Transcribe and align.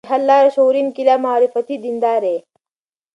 د 0.05 0.07
حل 0.09 0.23
لار: 0.29 0.45
شعوري 0.55 0.79
انقلاب 0.83 1.19
او 1.21 1.25
معرفتي 1.25 1.75
دینداري 1.85 2.35